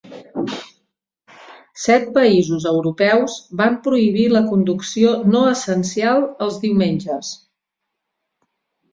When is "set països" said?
1.81-2.63